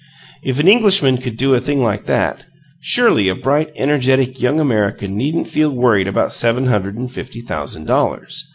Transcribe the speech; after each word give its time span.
If 0.41 0.59
an 0.59 0.67
Englishman 0.67 1.19
could 1.19 1.37
do 1.37 1.53
a 1.53 1.59
thing 1.61 1.79
like 1.79 2.07
that, 2.07 2.47
surely 2.79 3.29
a 3.29 3.35
bright, 3.35 3.69
energetic 3.75 4.41
young 4.41 4.59
American 4.59 5.15
needn't 5.15 5.47
feel 5.47 5.69
worried 5.69 6.07
about 6.07 6.33
seven 6.33 6.65
hundred 6.65 6.97
and 6.97 7.11
fifty 7.11 7.41
thousand 7.41 7.85
dollars! 7.85 8.43